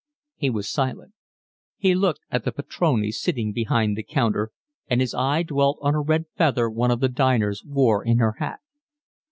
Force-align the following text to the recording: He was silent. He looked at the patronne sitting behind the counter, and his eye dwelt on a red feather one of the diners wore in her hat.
He 0.35 0.49
was 0.49 0.67
silent. 0.67 1.13
He 1.77 1.93
looked 1.93 2.21
at 2.31 2.43
the 2.43 2.51
patronne 2.51 3.11
sitting 3.11 3.53
behind 3.53 3.95
the 3.95 4.01
counter, 4.01 4.49
and 4.87 4.99
his 4.99 5.13
eye 5.13 5.43
dwelt 5.43 5.77
on 5.83 5.93
a 5.93 6.01
red 6.01 6.25
feather 6.35 6.71
one 6.71 6.89
of 6.89 7.01
the 7.01 7.07
diners 7.09 7.63
wore 7.63 8.03
in 8.03 8.17
her 8.17 8.33
hat. 8.39 8.61